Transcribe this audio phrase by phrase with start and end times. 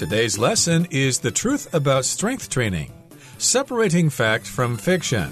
[0.00, 2.90] Today's lesson is the truth about strength training,
[3.36, 5.30] separating fact from fiction.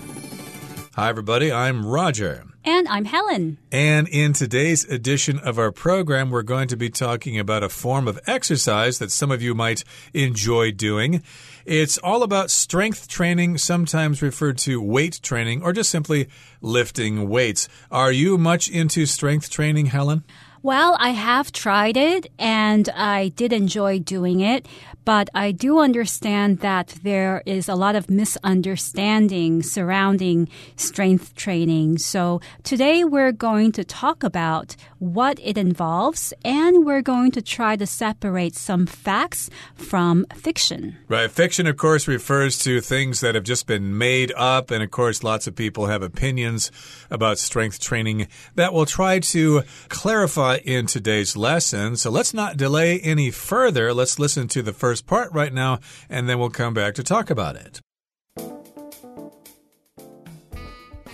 [0.94, 2.44] Hi, everybody, I'm Roger.
[2.66, 3.56] And I'm Helen.
[3.72, 8.06] And in today's edition of our program, we're going to be talking about a form
[8.06, 11.22] of exercise that some of you might enjoy doing.
[11.64, 16.28] It's all about strength training, sometimes referred to weight training, or just simply
[16.60, 17.70] lifting weights.
[17.90, 20.24] Are you much into strength training, Helen?
[20.62, 24.66] Well, I have tried it and I did enjoy doing it,
[25.08, 31.96] but I do understand that there is a lot of misunderstanding surrounding strength training.
[31.96, 37.74] So today we're going to talk about what it involves and we're going to try
[37.76, 40.98] to separate some facts from fiction.
[41.08, 41.30] Right.
[41.30, 44.70] Fiction, of course, refers to things that have just been made up.
[44.70, 46.70] And of course, lots of people have opinions
[47.10, 51.96] about strength training that we'll try to clarify in today's lesson.
[51.96, 53.94] So let's not delay any further.
[53.94, 57.30] Let's listen to the first part right now, and then we'll come back to talk
[57.30, 57.80] about it.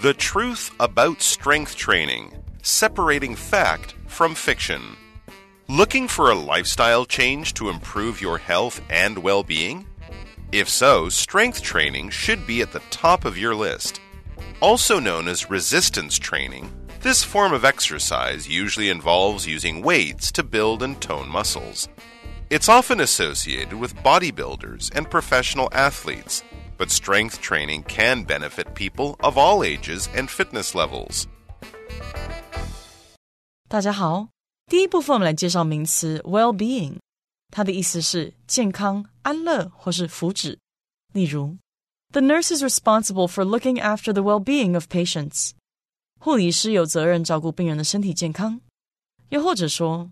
[0.02, 4.96] The truth about strength training, separating fact from fiction.
[5.68, 9.86] Looking for a lifestyle change to improve your health and well being?
[10.52, 14.00] If so, strength training should be at the top of your list.
[14.60, 20.82] Also known as resistance training, this form of exercise usually involves using weights to build
[20.82, 21.88] and tone muscles.
[22.49, 26.41] It's often associated with bodybuilders and professional athletes,
[26.77, 31.25] but strength training can benefit people of all ages and fitness levels.
[33.67, 34.29] 大家好，
[34.67, 36.97] 第一部分我们来介绍名词 well-being，
[37.51, 40.57] 它的意思是健康、安乐或是福祉。
[41.13, 41.57] 例如，
[42.11, 45.51] The nurse is responsible for looking after the well-being of patients.
[46.19, 48.59] 护理师有责任照顾病人的身体健康。
[49.29, 50.09] 又或者说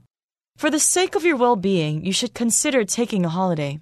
[0.59, 3.81] ，For the sake of your well-being, you should consider taking a holiday。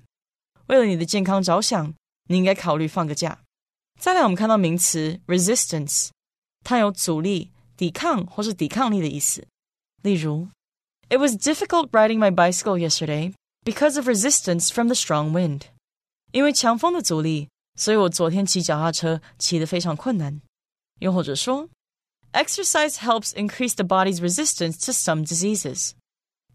[0.67, 1.93] 为了你的健康着想，
[2.27, 3.39] 你应该考虑放个假。
[3.99, 6.09] 再来，我们看到名词 resistance，
[6.63, 9.47] 它有阻力、抵抗或是抵抗力的意思。
[10.01, 10.49] 例如，
[11.09, 13.33] It was difficult riding my bicycle yesterday
[13.63, 15.61] because of resistance from the strong wind。
[16.31, 20.41] 因为强风的阻力，所以我昨天骑脚踏车骑得非常困难。
[20.99, 21.69] 又或者说，
[22.33, 25.91] Exercise helps increase the body's resistance to some diseases.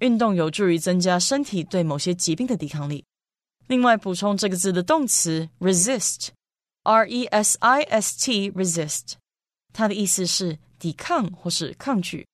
[0.01, 3.05] 运动有助于增加身体对某些疾病的抵抗力。
[3.67, 9.13] 另外，补充这个字的动词 resist，r e s i s t resist，
[9.73, 12.27] 它的意思是抵抗或是抗拒。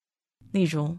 [0.52, 0.98] 例如，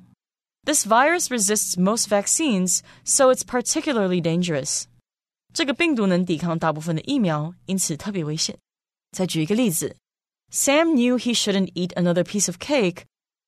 [0.65, 4.83] This virus resists most vaccines, so it's particularly dangerous.
[5.53, 8.57] 这个病毒能抵抗大部分的疫苗，因此特别危险。
[9.11, 9.95] 再举一个例子。
[10.49, 13.03] Sam knew he shouldn't eat another piece of cake,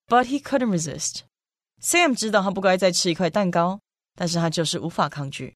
[0.08, 1.22] but he couldn't resist.
[1.84, 3.80] Sam 知道他不该再吃一块蛋糕，
[4.16, 5.56] 但是他就是无法抗拒。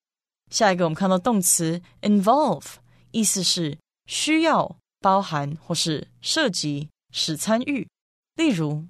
[0.50, 2.76] 下一个我们看到动词 involve，
[3.12, 7.88] 意思是需要、包含或是涉及、使参与。
[8.36, 8.88] 例如，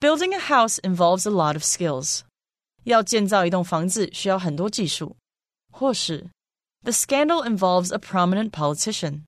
[0.00, 2.20] Building a house involves a lot of skills。
[2.84, 5.16] 要建造一栋房子需要很多技术。
[5.72, 6.28] 或是，
[6.82, 9.22] The scandal involves a prominent politician。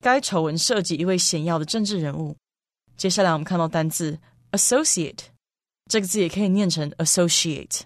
[0.00, 2.36] 该丑闻涉及一位显要的政治人物。
[2.96, 4.18] 接下来我们看到单字
[4.52, 5.20] associate，
[5.89, 7.81] 这个字也可以念成 associate，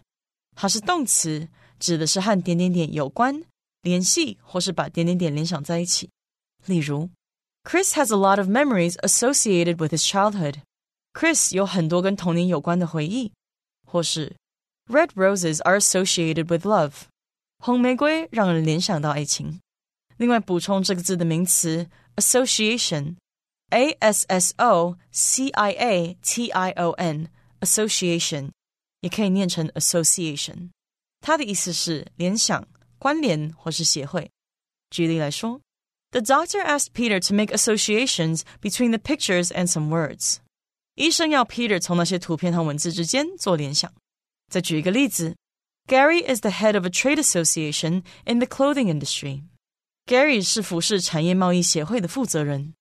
[0.56, 1.48] 它是动词，
[1.80, 3.44] 指的是和点点点有关、
[3.82, 6.10] 联系或是把点点点联想在一起。
[6.66, 7.10] 例如
[7.64, 10.62] ，Chris has a lot of memories associated with his childhood。
[11.14, 13.32] Chris 有很多跟童年有关的回忆。
[13.90, 14.36] 或是
[14.88, 17.08] ，Red roses are associated with love。
[17.60, 19.62] 红玫瑰让人联想到爱情。
[20.18, 21.88] 另外，补充这个字的名词
[22.18, 27.30] association，a s s o c i a t i o n
[27.61, 28.51] n，association
[29.01, 30.71] 也可以念成 association，
[31.21, 32.67] 它的意思是联想、
[32.99, 34.31] 关联或是协会。
[34.91, 35.61] 举例来说，
[36.11, 40.37] The doctor asked Peter to make associations between the pictures and some words。
[40.95, 43.91] 医生要 Peter 从那些图片和文字之间做联想。
[44.51, 45.35] 再举一个例子，
[45.89, 52.75] Gary is the head of a trade association in the clothing industry。Gary 是服饰产业贸易协会的负责人。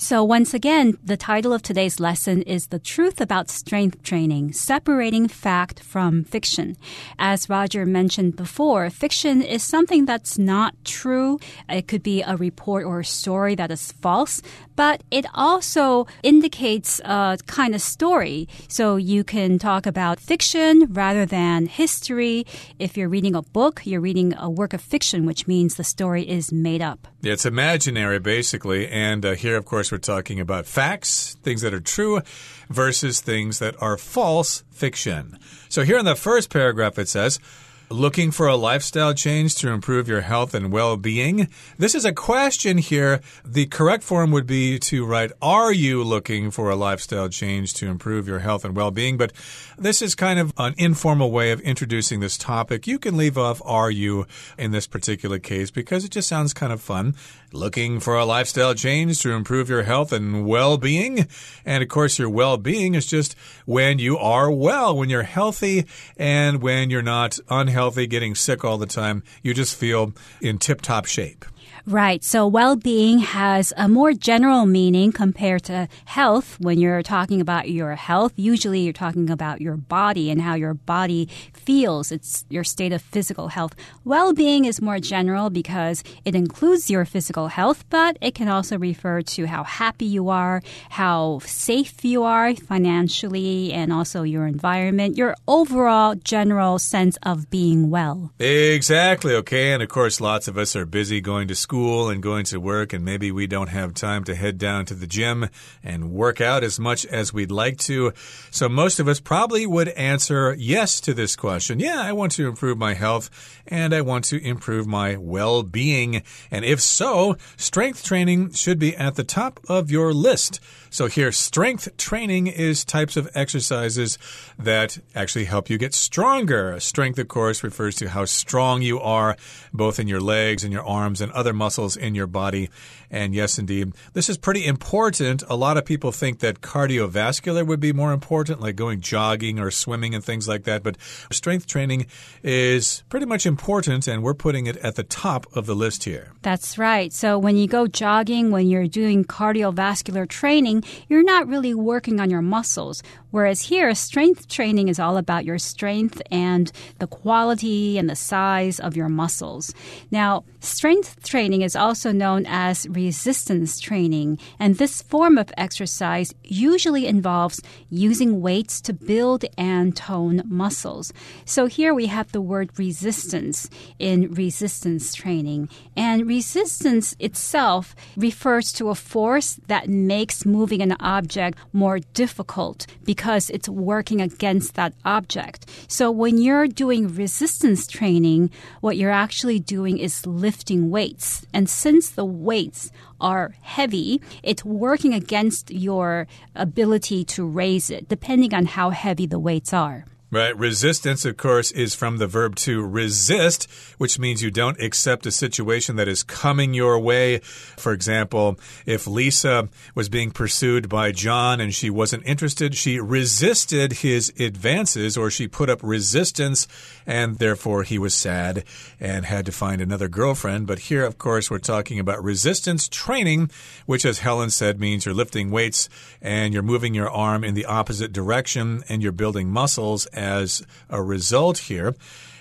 [0.00, 5.26] So, once again, the title of today's lesson is The Truth About Strength Training Separating
[5.26, 6.76] Fact from Fiction.
[7.18, 11.40] As Roger mentioned before, fiction is something that's not true.
[11.68, 14.40] It could be a report or a story that is false,
[14.76, 18.46] but it also indicates a kind of story.
[18.68, 22.46] So, you can talk about fiction rather than history.
[22.78, 26.22] If you're reading a book, you're reading a work of fiction, which means the story
[26.22, 27.08] is made up.
[27.22, 28.88] It's imaginary, basically.
[28.88, 32.20] And uh, here, of course, we're talking about facts, things that are true,
[32.68, 35.38] versus things that are false fiction.
[35.68, 37.40] So here in the first paragraph, it says,
[37.90, 41.48] Looking for a lifestyle change to improve your health and well being?
[41.78, 43.22] This is a question here.
[43.46, 47.86] The correct form would be to write, Are you looking for a lifestyle change to
[47.86, 49.16] improve your health and well being?
[49.16, 49.32] But
[49.78, 52.86] this is kind of an informal way of introducing this topic.
[52.86, 54.26] You can leave off Are you
[54.58, 57.14] in this particular case because it just sounds kind of fun.
[57.52, 61.26] Looking for a lifestyle change to improve your health and well being?
[61.64, 63.34] And of course, your well being is just
[63.64, 65.86] when you are well, when you're healthy,
[66.18, 69.22] and when you're not unhealthy, getting sick all the time.
[69.42, 71.44] You just feel in tip top shape.
[71.86, 72.22] Right.
[72.22, 76.58] So well-being has a more general meaning compared to health.
[76.60, 80.74] When you're talking about your health, usually you're talking about your body and how your
[80.74, 82.12] body feels.
[82.12, 83.74] It's your state of physical health.
[84.04, 89.22] Well-being is more general because it includes your physical health, but it can also refer
[89.22, 95.34] to how happy you are, how safe you are financially, and also your environment, your
[95.46, 98.32] overall general sense of being well.
[98.38, 99.34] Exactly.
[99.34, 99.72] Okay.
[99.72, 102.58] And of course, lots of us are busy going to school school and going to
[102.58, 105.48] work, and maybe we don't have time to head down to the gym
[105.84, 108.12] and work out as much as we'd like to.
[108.50, 111.78] So, most of us probably would answer yes to this question.
[111.78, 113.30] Yeah, I want to improve my health
[113.68, 116.22] and I want to improve my well being.
[116.50, 120.58] And if so, strength training should be at the top of your list.
[120.90, 124.18] So here, strength training is types of exercises
[124.58, 126.78] that actually help you get stronger.
[126.80, 129.36] Strength, of course, refers to how strong you are,
[129.72, 132.70] both in your legs and your arms and other muscles in your body.
[133.10, 135.42] And yes, indeed, this is pretty important.
[135.48, 139.70] A lot of people think that cardiovascular would be more important, like going jogging or
[139.70, 140.82] swimming and things like that.
[140.82, 140.96] But
[141.30, 142.06] strength training
[142.42, 146.32] is pretty much important, and we're putting it at the top of the list here.
[146.42, 147.12] That's right.
[147.12, 150.77] So when you go jogging, when you're doing cardiovascular training,
[151.08, 153.02] you're not really working on your muscles.
[153.30, 158.80] Whereas here, strength training is all about your strength and the quality and the size
[158.80, 159.74] of your muscles.
[160.10, 167.06] Now, strength training is also known as resistance training, and this form of exercise usually
[167.06, 167.60] involves
[167.90, 171.12] using weights to build and tone muscles.
[171.44, 175.68] So here we have the word resistance in resistance training.
[175.96, 183.48] And resistance itself refers to a force that makes moving an object more difficult because
[183.48, 185.64] it's working against that object.
[185.88, 188.50] So when you're doing resistance training,
[188.82, 191.46] what you're actually doing is lifting weights.
[191.54, 198.52] And since the weights are heavy, it's working against your ability to raise it, depending
[198.52, 200.04] on how heavy the weights are.
[200.30, 200.54] Right.
[200.58, 203.66] Resistance, of course, is from the verb to resist,
[203.96, 207.38] which means you don't accept a situation that is coming your way.
[207.38, 213.94] For example, if Lisa was being pursued by John and she wasn't interested, she resisted
[213.94, 216.68] his advances or she put up resistance
[217.06, 218.64] and therefore he was sad
[219.00, 220.66] and had to find another girlfriend.
[220.66, 223.50] But here, of course, we're talking about resistance training,
[223.86, 225.88] which, as Helen said, means you're lifting weights
[226.20, 231.00] and you're moving your arm in the opposite direction and you're building muscles as a
[231.02, 231.94] result here.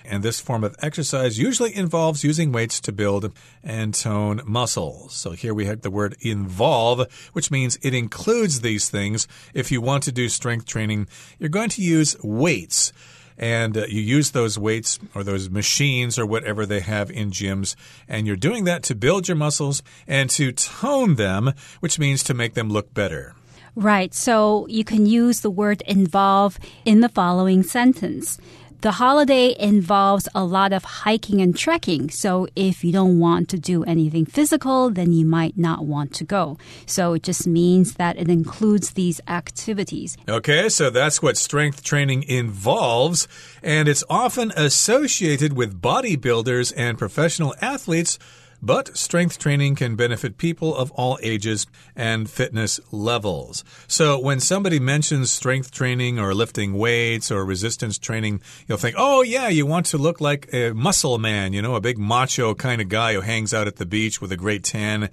[0.03, 5.13] And this form of exercise usually involves using weights to build and tone muscles.
[5.13, 9.27] So here we have the word involve, which means it includes these things.
[9.53, 11.07] If you want to do strength training,
[11.39, 12.93] you're going to use weights
[13.37, 17.75] and uh, you use those weights or those machines or whatever they have in gyms,
[18.07, 22.33] and you're doing that to build your muscles and to tone them, which means to
[22.33, 23.35] make them look better.
[23.77, 24.11] Right.
[24.11, 28.39] So you can use the word involve in the following sentence.
[28.81, 32.09] The holiday involves a lot of hiking and trekking.
[32.09, 36.23] So if you don't want to do anything physical, then you might not want to
[36.23, 36.57] go.
[36.87, 40.17] So it just means that it includes these activities.
[40.27, 43.27] Okay, so that's what strength training involves.
[43.61, 48.17] And it's often associated with bodybuilders and professional athletes
[48.61, 53.63] but strength training can benefit people of all ages and fitness levels.
[53.87, 59.21] So when somebody mentions strength training or lifting weights or resistance training, you'll think, oh,
[59.21, 62.81] yeah, you want to look like a muscle man, you know, a big macho kind
[62.81, 65.09] of guy who hangs out at the beach with a great tan.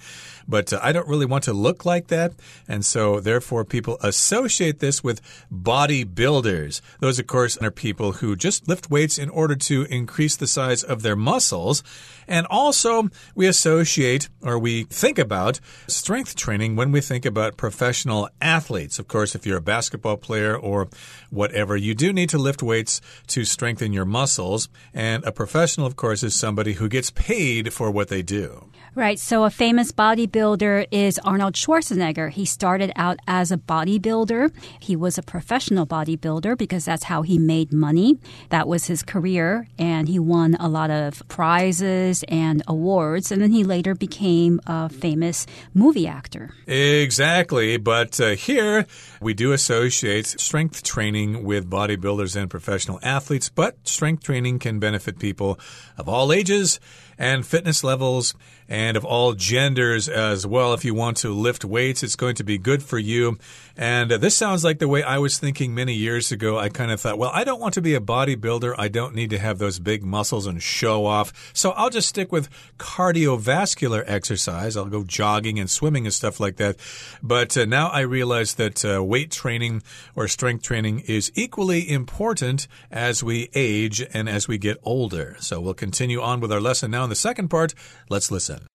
[0.47, 2.33] But uh, I don't really want to look like that.
[2.69, 5.21] And so, therefore, people associate this with
[5.53, 6.81] bodybuilders.
[7.01, 10.83] Those, of course, are people who just lift weights in order to increase the size
[10.83, 11.83] of their muscles.
[12.27, 18.29] And also, we associate or we think about strength training when we think about professional
[18.41, 18.99] athletes.
[18.99, 20.89] Of course, if you're a basketball player or
[21.31, 24.69] whatever, you do need to lift weights to strengthen your muscles.
[24.93, 28.71] And a professional, of course, is somebody who gets paid for what they do.
[28.97, 29.19] Right.
[29.19, 32.31] So a famous bodybuilder is Arnold Schwarzenegger.
[32.31, 34.53] He started out as a bodybuilder.
[34.79, 38.21] He was a professional bodybuilder because that's how he made money.
[38.51, 39.67] That was his career.
[39.81, 43.24] And he won a lot of prizes and awards.
[43.31, 46.55] And then he later became a famous movie actor.
[46.67, 47.77] Exactly.
[47.77, 48.87] But uh, here
[49.21, 53.49] we do associate strength training with bodybuilders and professional athletes.
[53.49, 55.59] But strength training can benefit people
[55.99, 56.81] of all ages
[57.19, 58.35] and fitness levels
[58.69, 60.73] and of all genders as well.
[60.73, 63.39] If you want to lift weights, it's going to be good for you.
[63.77, 66.59] And uh, this sounds like the way I was thinking many years ago.
[66.59, 68.75] I kind of thought, well, I don't want to be a bodybuilder.
[68.79, 71.33] I don't need to have those big muscles and show off.
[71.53, 74.77] So I'll just stick with cardiovascular exercise.
[74.77, 76.77] I'll go jogging and swimming and stuff like that.
[77.23, 79.83] But uh, now I realize that uh, weight training
[80.15, 85.37] or strength training is equally important as we age and as we get older.
[85.41, 87.75] So we'll continue on with our lesson now in the second part.
[88.09, 88.67] Let's listen.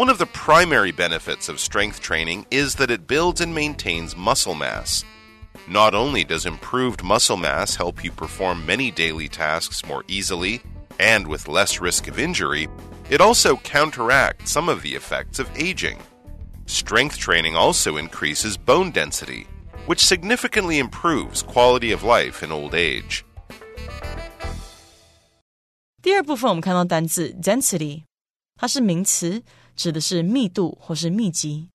[0.00, 4.54] One of the primary benefits of strength training is that it builds and maintains muscle
[4.54, 5.04] mass.
[5.68, 10.60] Not only does improved muscle mass help you perform many daily tasks more easily
[10.98, 12.68] and with less risk of injury,
[13.10, 15.98] it also counteracts some of the effects of aging.
[16.66, 19.46] Strength training also increases bone density,
[19.86, 23.24] which significantly improves quality of life in old age.
[26.02, 28.04] 第二部分我们看到单字 density，
[28.56, 29.42] 它是名词，
[29.80, 31.68] 指的是密度或是密集。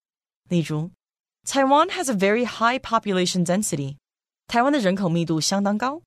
[0.50, 0.92] 例如，
[1.48, 3.98] Taiwan has a very high population density。
[4.48, 6.02] 台湾的人口密度相当高。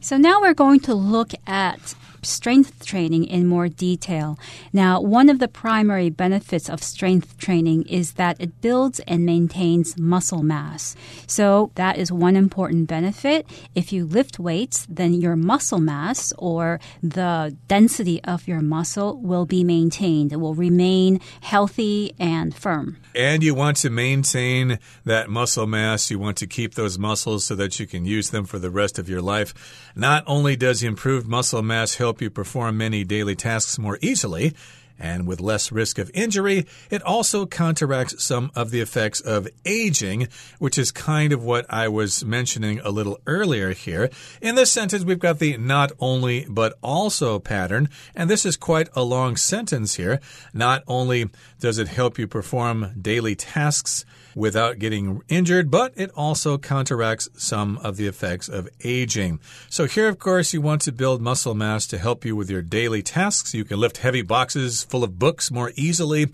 [0.00, 1.78] So now we're going to look at
[2.27, 4.37] strength training in more detail.
[4.73, 9.97] Now, one of the primary benefits of strength training is that it builds and maintains
[9.97, 10.95] muscle mass.
[11.25, 13.47] So, that is one important benefit.
[13.73, 19.45] If you lift weights, then your muscle mass or the density of your muscle will
[19.45, 20.33] be maintained.
[20.33, 22.97] It will remain healthy and firm.
[23.15, 26.11] And you want to maintain that muscle mass.
[26.11, 28.99] You want to keep those muscles so that you can use them for the rest
[28.99, 29.53] of your life.
[29.95, 34.51] Not only does improved muscle mass help you perform many daily tasks more easily,
[34.99, 40.27] and with less risk of injury, it also counteracts some of the effects of aging,
[40.59, 44.09] which is kind of what I was mentioning a little earlier here.
[44.41, 48.89] In this sentence, we've got the not only but also pattern, and this is quite
[48.95, 50.19] a long sentence here.
[50.53, 54.05] Not only does it help you perform daily tasks,
[54.37, 59.39] without getting injured, but it also counteracts some of the effects of aging.
[59.67, 62.61] So, here, of course, you want to build muscle mass to help you with your
[62.61, 63.55] daily tasks.
[63.55, 66.27] You can lift heavy boxes full of books more easily.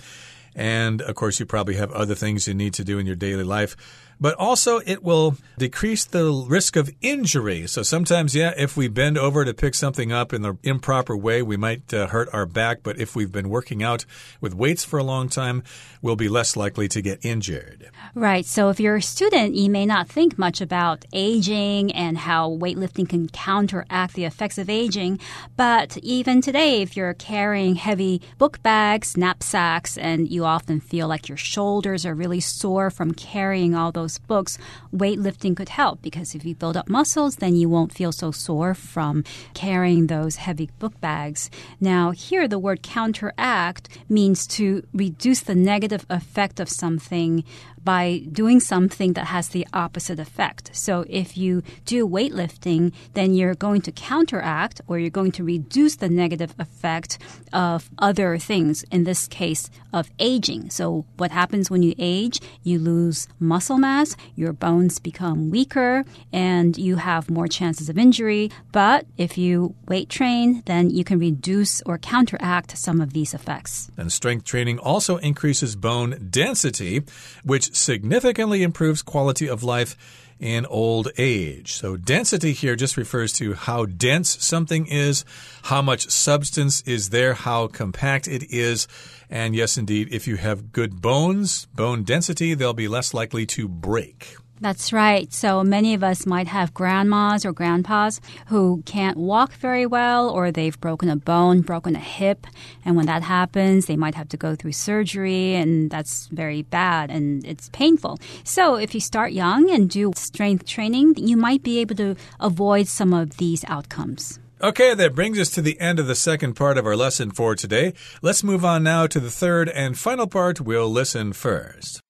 [0.55, 3.43] And of course, you probably have other things you need to do in your daily
[3.43, 3.75] life
[4.19, 7.67] but also it will decrease the risk of injury.
[7.67, 11.41] So sometimes, yeah, if we bend over to pick something up in the improper way,
[11.41, 12.79] we might uh, hurt our back.
[12.83, 14.05] But if we've been working out
[14.41, 15.63] with weights for a long time,
[16.01, 17.89] we'll be less likely to get injured.
[18.15, 18.45] Right.
[18.45, 23.07] So if you're a student, you may not think much about aging and how weightlifting
[23.07, 25.19] can counteract the effects of aging.
[25.55, 31.29] But even today, if you're carrying heavy book bags, knapsacks, and you often feel like
[31.29, 34.57] your shoulders are really sore from carrying all those those books,
[34.93, 38.73] weightlifting could help because if you build up muscles, then you won't feel so sore
[38.73, 41.49] from carrying those heavy book bags.
[41.79, 47.45] Now, here the word counteract means to reduce the negative effect of something
[47.83, 50.69] by doing something that has the opposite effect.
[50.73, 55.97] So if you do weightlifting, then you're going to counteract or you're going to reduce
[55.97, 57.17] the negative effect
[57.51, 60.69] of other things, in this case, of aging.
[60.69, 62.39] So what happens when you age?
[62.63, 68.51] You lose muscle mass, your bones become weaker, and you have more chances of injury.
[68.71, 73.89] But if you weight train, then you can reduce or counteract some of these effects.
[73.97, 77.03] And strength training also increases bone density,
[77.43, 79.95] which significantly improves quality of life
[80.39, 81.73] in old age.
[81.73, 85.23] So, density here just refers to how dense something is,
[85.63, 88.87] how much substance is there, how compact it is.
[89.29, 93.67] And yes, indeed, if you have good bones, bone density, they'll be less likely to
[93.67, 94.35] break.
[94.63, 95.27] That's right.
[95.33, 100.53] So many of us might have grandmas or grandpas who can't walk very well or
[100.53, 102.47] they've broken a bone, broken a hip.
[102.85, 107.11] And when that happens, they might have to go through surgery and that's very bad
[107.11, 108.19] and it's painful.
[108.45, 112.87] So if you start young and do strength training, you might be able to avoid
[112.87, 114.39] some of these outcomes.
[114.61, 117.53] Okay, that brings us to the end of the second part of our lesson for
[117.53, 117.91] today.
[118.21, 120.61] Let's move on now to the third and final part.
[120.61, 122.01] We'll listen first.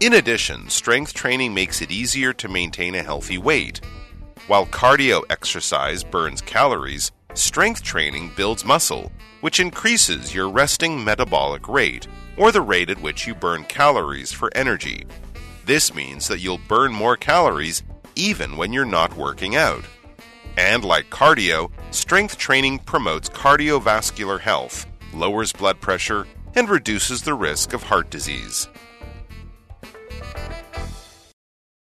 [0.00, 3.82] In addition, strength training makes it easier to maintain a healthy weight.
[4.46, 12.08] While cardio exercise burns calories, strength training builds muscle, which increases your resting metabolic rate,
[12.38, 15.04] or the rate at which you burn calories for energy.
[15.66, 17.82] This means that you'll burn more calories
[18.16, 19.84] even when you're not working out.
[20.56, 27.74] And like cardio, strength training promotes cardiovascular health, lowers blood pressure, and reduces the risk
[27.74, 28.66] of heart disease.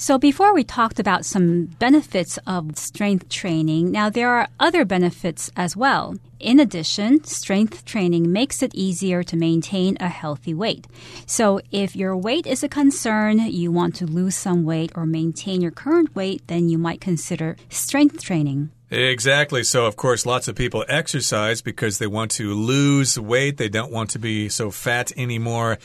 [0.00, 5.50] ？So before we talked about some benefits of strength training, now there are other benefits
[5.58, 6.16] as well.
[6.38, 10.86] In addition, strength training makes it easier to maintain a healthy weight.
[11.26, 15.60] So if your weight is a concern, you want to lose some weight or maintain
[15.60, 18.70] your current weight, then you might consider strength training.
[18.90, 19.64] Exactly.
[19.64, 23.58] So, of course, lots of people exercise because they want to lose weight.
[23.58, 25.78] They don't want to be so fat anymore.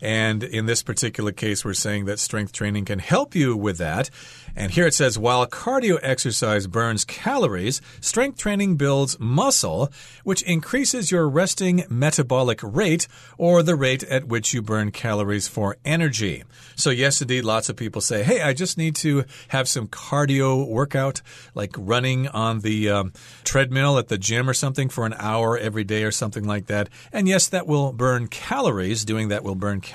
[0.00, 4.10] And in this particular case, we're saying that strength training can help you with that.
[4.56, 9.90] And here it says while cardio exercise burns calories, strength training builds muscle,
[10.24, 13.06] which increases your resting metabolic rate
[13.38, 16.42] or the rate at which you burn calories for energy.
[16.76, 20.66] So, yes, indeed, lots of people say, hey, I just need to have some cardio
[20.66, 21.22] workout,
[21.54, 23.12] like running on the um,
[23.44, 26.88] treadmill at the gym or something for an hour every day or something like that.
[27.12, 29.04] And yes, that will burn calories.
[29.04, 29.89] Doing that will burn calories.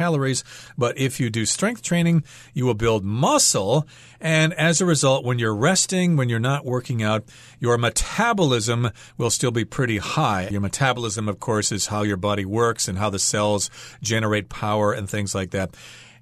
[0.77, 2.23] But if you do strength training,
[2.53, 3.87] you will build muscle.
[4.19, 7.25] And as a result, when you're resting, when you're not working out,
[7.59, 10.47] your metabolism will still be pretty high.
[10.49, 13.69] Your metabolism, of course, is how your body works and how the cells
[14.01, 15.75] generate power and things like that.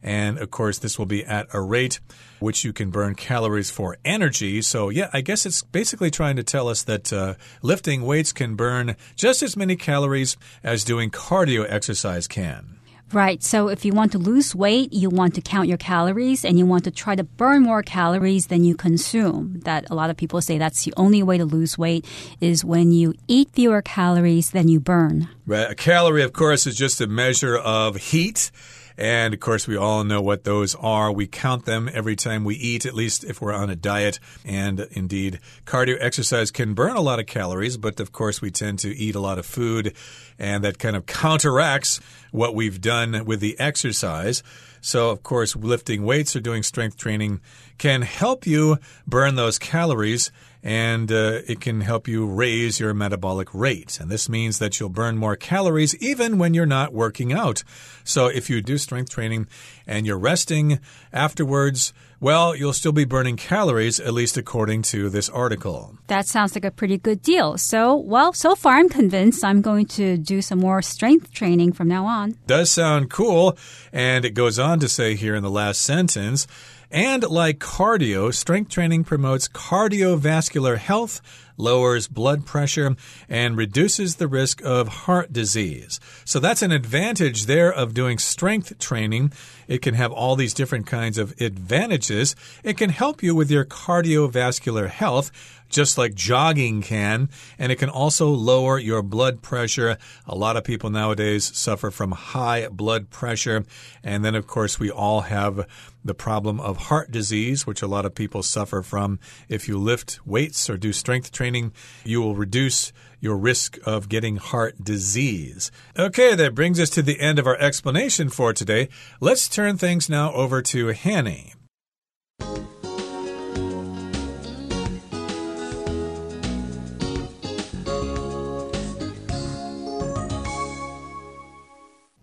[0.03, 2.01] And of course, this will be at a rate
[2.39, 4.61] which you can burn calories for energy.
[4.61, 8.55] So, yeah, I guess it's basically trying to tell us that uh, lifting weights can
[8.55, 12.79] burn just as many calories as doing cardio exercise can.
[13.13, 13.43] Right.
[13.43, 16.65] So if you want to lose weight, you want to count your calories and you
[16.65, 19.59] want to try to burn more calories than you consume.
[19.65, 22.05] That a lot of people say that's the only way to lose weight
[22.41, 25.29] is when you eat fewer calories than you burn.
[25.45, 25.69] Right.
[25.69, 28.49] A calorie, of course, is just a measure of heat.
[28.97, 31.11] And of course, we all know what those are.
[31.11, 34.19] We count them every time we eat, at least if we're on a diet.
[34.45, 38.79] And indeed, cardio exercise can burn a lot of calories, but of course, we tend
[38.79, 39.95] to eat a lot of food,
[40.37, 41.99] and that kind of counteracts
[42.31, 44.43] what we've done with the exercise.
[44.81, 47.39] So, of course, lifting weights or doing strength training
[47.77, 50.29] can help you burn those calories
[50.63, 53.99] and uh, it can help you raise your metabolic rate.
[53.99, 57.63] And this means that you'll burn more calories even when you're not working out.
[58.05, 59.47] So if you do strength training
[59.85, 60.79] and you're resting
[61.11, 65.97] afterwards, well, you'll still be burning calories, at least according to this article.
[66.07, 67.57] That sounds like a pretty good deal.
[67.57, 71.89] So, well, so far I'm convinced I'm going to do some more strength training from
[71.89, 72.37] now on.
[72.47, 73.57] Does sound cool.
[73.91, 76.47] And it goes on to say here in the last sentence,
[76.93, 81.21] and like cardio, strength training promotes cardiovascular health,
[81.57, 82.95] lowers blood pressure,
[83.27, 85.99] and reduces the risk of heart disease.
[86.23, 89.33] So that's an advantage there of doing strength training.
[89.67, 92.35] It can have all these different kinds of advantages.
[92.63, 95.31] It can help you with your cardiovascular health
[95.73, 97.29] just like jogging can.
[97.59, 99.97] And it can also lower your blood pressure.
[100.27, 103.65] A lot of people nowadays suffer from high blood pressure.
[104.03, 105.67] And then, of course, we all have
[106.03, 109.19] the problem of heart disease, which a lot of people suffer from.
[109.49, 114.37] If you lift weights or do strength training, you will reduce your risk of getting
[114.37, 115.71] heart disease.
[115.97, 118.89] Okay, that brings us to the end of our explanation for today.
[119.19, 121.53] Let's turn things now over to Hanny.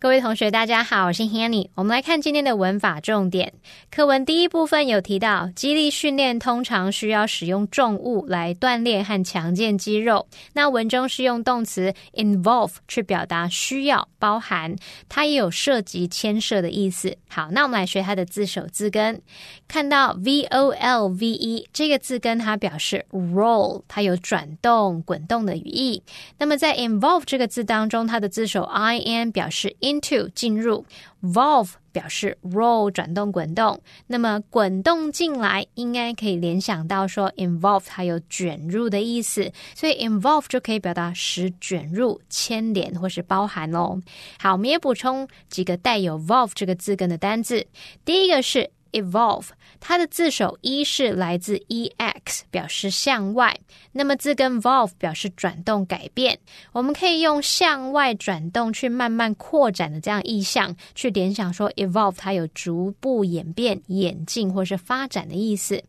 [0.02, 1.68] 各位同学，大家好，我是 Hanny。
[1.74, 3.52] 我们来看今天的文法重点。
[3.90, 10.26] 课文第一部分有提到，肌力训练通常需要使用重物来锻炼和强健肌肉。
[10.54, 14.74] 那文中是用动词 involve 去表达需要、包含，
[15.10, 17.14] 它也有涉及、牵涉的意思。
[17.28, 19.20] 好，那我们来学它的字首字根。
[19.68, 26.02] 看到 v o l v e 这个字根，它表示 roll，它有转动、滚动的语义。
[26.38, 30.84] 那么在 involve 这个字当中，它的字首 i n 表示 in into 进入
[31.22, 33.80] ，volve 表示 roll 转动滚动。
[34.06, 44.00] 那么滚动进来，应该可以联想到说 involve 它有卷入的意思，所以 involve 就可以表达使卷入、牵连或是包含哦。
[44.38, 47.66] 好，我们也补充几个带有 volve 这个字根的单字。
[48.04, 49.48] 第一个是 evolve，
[49.78, 53.58] 它的字首一是来自 ex，表示向外。
[53.92, 56.38] 那么字根 volve 表示转动、改变。
[56.72, 65.82] 我们可以用向外转动去慢慢扩展的这样意象，去联想说 evolve 它有逐步演变、演进或是发展的意思。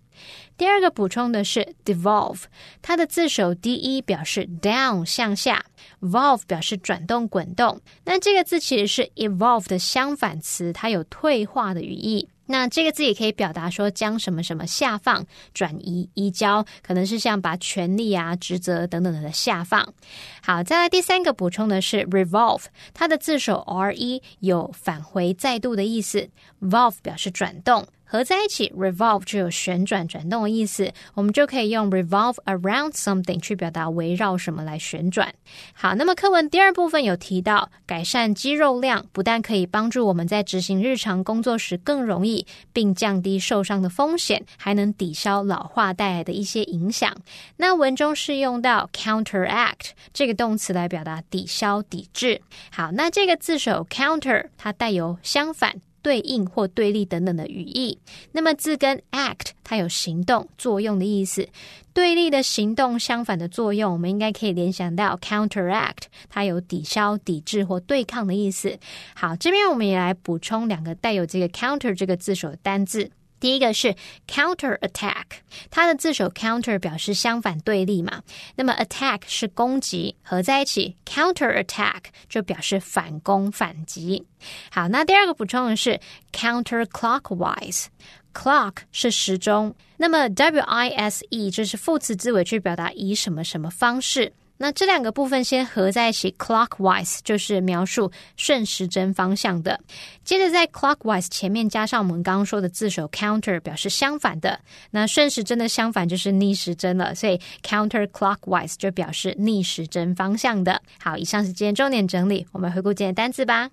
[0.57, 2.43] 第二个补充的是 devolve，
[2.81, 5.65] 它的字首 d e 表示 down 向下
[6.01, 7.79] ，volve 表示转动、滚动。
[8.03, 12.27] 那这个字其实是 evolve 的相反词，它有退化的语义。
[12.47, 19.93] 那这个字也可以表达说将什么什么下放、转移、移交，可能是像把权利啊、职责等等的下放。
[20.41, 26.29] 好，再来第三个补充的是 revolve，它的字首 r e 有返回、再度的意思
[26.61, 27.87] ，volve 表示转动。
[28.11, 35.33] 合在一起，revolve 就有旋转、转动的意思，我们就可以用 revolve around something 去表达围绕什么来旋转。
[35.71, 47.15] 好，那么课文第二部分有提到，改善肌肉量不但可以帮助我们在执行日常工作时更容易，并降低受伤的风险，还能抵消老化带来的一些影响。
[47.55, 52.41] 那文中是用到 counteract 这个动词来表达抵消、抵制。
[52.73, 55.75] 好，那这个字首 counter 它带有相反。
[56.01, 57.97] 对应或对立等等的语义。
[58.31, 61.47] 那么字根 act 它有行动、作用的意思。
[61.93, 68.79] 对立的行动，相反的作用，我们应该可以联想到 counteract，它有抵消、抵制或对抗的意思。
[69.13, 73.11] 好，这边我们也来补充两个带有这个 counter 这个字首的单字。
[73.41, 73.93] 第一个是
[74.27, 75.25] counter attack，
[75.69, 78.21] 它的字首 counter 表示相反对立嘛，
[78.55, 84.25] 那么 attack 是攻击，合在一起 counter attack 就表示反攻反击。
[84.71, 85.99] 好，那第二个补充的是
[86.31, 94.31] counter clockwise，clock 是时钟，那么 w i s e 就是副词字尾去表达以什么什么方式。
[94.60, 99.78] 那这两个部分先合在一起，clockwise 就是描述顺时针方向的。
[100.24, 104.58] 接着在 clockwise 前面加上我们刚刚说的字首 counter，表示相反的。
[104.90, 110.80] 那顺时针的相反就是逆时针了，所以 counter clockwise 就表示逆时针方向的。
[110.98, 113.70] 好，以上是今天重点整理，我们回顾今天单词吧。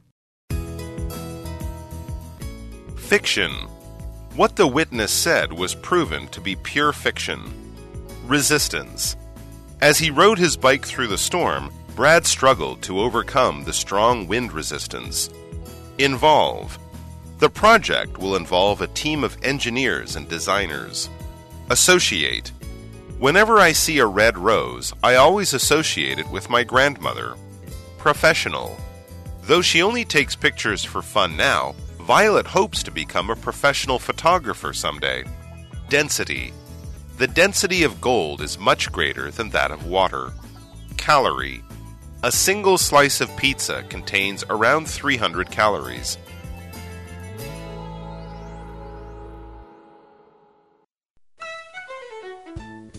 [3.10, 3.52] Fiction.
[4.36, 7.40] What the witness said was proven to be pure fiction.
[8.28, 9.14] Resistance.
[9.81, 14.53] As he rode his bike through the storm, Brad struggled to overcome the strong wind
[14.53, 15.31] resistance.
[15.99, 16.79] Involve.
[17.39, 21.09] The project will involve a team of engineers and designers.
[21.71, 22.51] Associate.
[23.19, 27.35] Whenever I see a red rose, I always associate it with my grandmother.
[27.99, 28.77] Professional.
[29.43, 34.73] Though she only takes pictures for fun now, Violet hopes to become a professional photographer
[34.73, 35.25] someday.
[35.89, 36.53] Density.
[37.19, 40.31] The density of gold is much greater than that of water.
[40.97, 41.65] Calorie.
[42.23, 46.17] A single slice of pizza contains around 300 calories.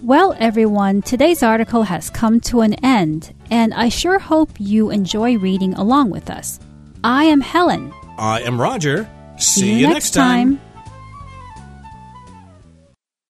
[0.04, 5.38] Well, everyone, today's article has come to an end, and I sure hope you enjoy
[5.38, 6.60] reading along with us.
[7.06, 7.94] I am Helen.
[8.18, 9.10] I am Roger.
[9.38, 10.60] See, See you next time.